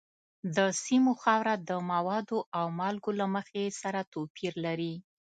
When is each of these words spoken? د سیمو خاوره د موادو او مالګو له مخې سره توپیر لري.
د 0.55 0.57
سیمو 0.83 1.13
خاوره 1.21 1.53
د 1.69 1.71
موادو 1.91 2.39
او 2.57 2.65
مالګو 2.79 3.11
له 3.19 3.25
مخې 3.35 3.63
سره 3.81 3.99
توپیر 4.13 4.53
لري. 4.65 4.93